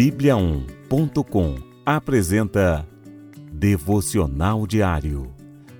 Bíblia1.com 0.00 1.56
apresenta 1.84 2.88
Devocional 3.52 4.66
Diário. 4.66 5.30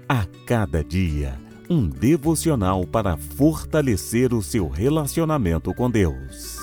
A 0.07 0.27
cada 0.45 0.85
dia, 0.85 1.41
um 1.71 1.89
devocional 1.89 2.87
para 2.87 3.17
fortalecer 3.17 4.35
o 4.35 4.43
seu 4.43 4.69
relacionamento 4.69 5.73
com 5.73 5.91
Deus. 5.91 6.59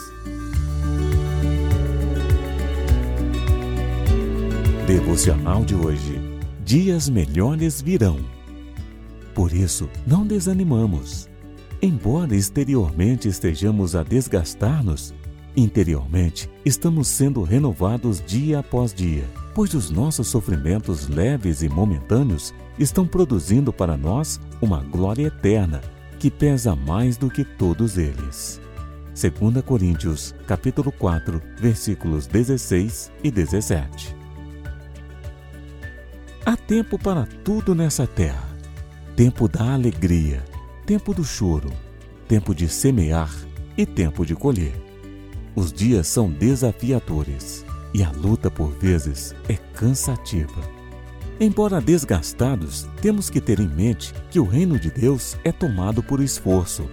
Devocional 4.86 5.66
de 5.66 5.74
hoje. 5.74 6.22
Dias 6.64 7.10
melhores 7.10 7.82
virão. 7.82 8.20
Por 9.34 9.52
isso, 9.52 9.90
não 10.06 10.28
desanimamos. 10.28 11.28
Embora 11.82 12.36
exteriormente 12.36 13.28
estejamos 13.28 13.96
a 13.96 14.04
desgastar-nos, 14.04 15.12
Interiormente, 15.60 16.48
estamos 16.64 17.08
sendo 17.08 17.42
renovados 17.42 18.22
dia 18.24 18.60
após 18.60 18.94
dia, 18.94 19.26
pois 19.56 19.74
os 19.74 19.90
nossos 19.90 20.28
sofrimentos 20.28 21.08
leves 21.08 21.64
e 21.64 21.68
momentâneos 21.68 22.54
estão 22.78 23.08
produzindo 23.08 23.74
para 23.74 23.98
nós 23.98 24.40
uma 24.62 24.84
glória 24.84 25.26
eterna 25.26 25.82
que 26.20 26.30
pesa 26.30 26.76
mais 26.76 27.18
do 27.18 27.28
que 27.28 27.44
todos 27.44 27.98
eles. 27.98 28.62
2 29.20 29.64
Coríntios, 29.66 30.36
capítulo 30.46 30.92
4, 30.92 31.42
versículos 31.60 32.28
16 32.28 33.12
e 33.24 33.32
17. 33.32 34.16
Há 36.46 36.56
tempo 36.56 37.00
para 37.00 37.26
tudo 37.44 37.74
nessa 37.74 38.06
terra. 38.06 38.48
Tempo 39.16 39.48
da 39.48 39.74
alegria, 39.74 40.46
tempo 40.86 41.16
do 41.16 41.24
choro, 41.24 41.72
tempo 42.28 42.54
de 42.54 42.70
semear 42.70 43.36
e 43.76 43.88
tempo 43.88 44.24
de 44.24 44.36
colher. 44.36 44.87
Os 45.58 45.74
dias 45.74 46.06
são 46.08 46.30
desafiadores 46.30 47.66
e 47.92 48.04
a 48.04 48.12
luta, 48.12 48.52
por 48.52 48.70
vezes, 48.74 49.34
é 49.50 49.56
cansativa. 49.56 50.62
Embora 51.40 51.82
desgastados, 51.82 52.88
temos 53.02 53.28
que 53.28 53.42
ter 53.42 53.60
em 53.60 53.68
mente 53.68 54.14
que 54.30 54.40
o 54.40 54.46
reino 54.46 54.80
de 54.80 54.92
Deus 54.92 55.36
é 55.44 55.52
tomado 55.52 56.04
por 56.04 56.22
esforço. 56.22 56.88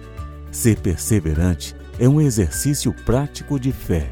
Ser 0.51 0.79
perseverante 0.79 1.75
é 1.99 2.09
um 2.09 2.19
exercício 2.19 2.91
prático 3.05 3.59
de 3.59 3.71
fé. 3.71 4.11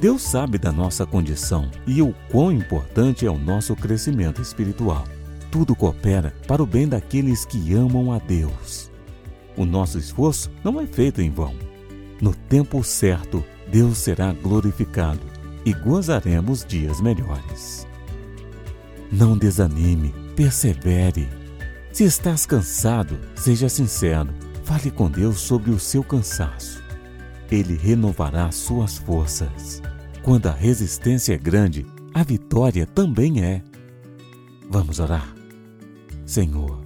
Deus 0.00 0.22
sabe 0.22 0.58
da 0.58 0.72
nossa 0.72 1.06
condição 1.06 1.70
e 1.86 2.02
o 2.02 2.12
quão 2.28 2.50
importante 2.50 3.24
é 3.24 3.30
o 3.30 3.38
nosso 3.38 3.76
crescimento 3.76 4.42
espiritual. 4.42 5.04
Tudo 5.48 5.76
coopera 5.76 6.34
para 6.48 6.60
o 6.60 6.66
bem 6.66 6.88
daqueles 6.88 7.44
que 7.44 7.72
amam 7.72 8.10
a 8.10 8.18
Deus. 8.18 8.90
O 9.56 9.64
nosso 9.64 9.96
esforço 9.96 10.50
não 10.64 10.80
é 10.80 10.88
feito 10.88 11.22
em 11.22 11.30
vão. 11.30 11.54
No 12.22 12.32
tempo 12.32 12.84
certo, 12.84 13.44
Deus 13.68 13.98
será 13.98 14.32
glorificado 14.32 15.26
e 15.64 15.72
gozaremos 15.72 16.64
dias 16.64 17.00
melhores. 17.00 17.84
Não 19.10 19.36
desanime, 19.36 20.14
persevere. 20.36 21.28
Se 21.92 22.04
estás 22.04 22.46
cansado, 22.46 23.18
seja 23.34 23.68
sincero, 23.68 24.32
fale 24.62 24.88
com 24.88 25.10
Deus 25.10 25.40
sobre 25.40 25.72
o 25.72 25.80
seu 25.80 26.04
cansaço. 26.04 26.80
Ele 27.50 27.76
renovará 27.76 28.52
suas 28.52 28.96
forças. 28.96 29.82
Quando 30.22 30.46
a 30.46 30.52
resistência 30.52 31.34
é 31.34 31.38
grande, 31.38 31.84
a 32.14 32.22
vitória 32.22 32.86
também 32.86 33.42
é. 33.42 33.64
Vamos 34.70 35.00
orar. 35.00 35.34
Senhor, 36.24 36.80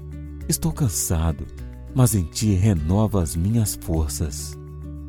estou 0.49 0.73
cansado, 0.73 1.47
mas 1.95 2.15
em 2.15 2.25
Ti 2.25 2.55
renova 2.55 3.23
as 3.23 3.37
minhas 3.37 3.77
forças. 3.77 4.57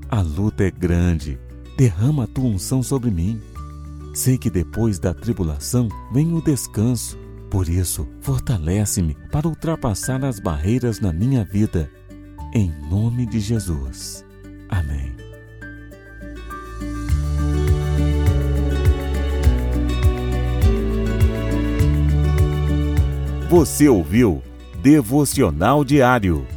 A 0.10 0.22
luta 0.22 0.64
é 0.64 0.72
grande 0.72 1.38
derrama 1.78 2.24
a 2.24 2.28
tua 2.28 2.46
unção 2.46 2.82
sobre 2.82 3.12
mim. 3.12 3.40
Sei 4.14 4.38
que 4.38 4.50
depois 4.50 4.98
da 4.98 5.14
tribulação 5.14 5.88
vem 6.12 6.34
o 6.34 6.42
descanso. 6.42 7.18
Por 7.52 7.70
isso, 7.70 8.08
fortalece-me 8.22 9.16
para 9.32 9.48
ultrapassar 9.48 10.26
as 10.26 10.40
barreiras 10.40 11.00
na 11.00 11.14
minha 11.14 11.46
vida. 11.46 11.90
Em 12.54 12.74
nome 12.90 13.26
de 13.26 13.40
Jesus. 13.40 14.26
Amém. 14.68 15.16
Você 23.50 23.88
ouviu 23.88 24.42
Devocional 24.82 25.86
Diário. 25.86 26.57